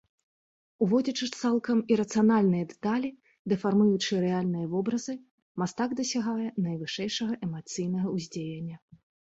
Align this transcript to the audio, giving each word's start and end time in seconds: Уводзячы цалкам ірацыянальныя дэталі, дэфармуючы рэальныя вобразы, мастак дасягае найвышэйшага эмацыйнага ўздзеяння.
Уводзячы 0.85 1.25
цалкам 1.41 1.83
ірацыянальныя 1.95 2.65
дэталі, 2.73 3.09
дэфармуючы 3.55 4.13
рэальныя 4.25 4.65
вобразы, 4.75 5.13
мастак 5.65 5.89
дасягае 6.01 6.49
найвышэйшага 6.71 7.33
эмацыйнага 7.51 8.07
ўздзеяння. 8.19 8.77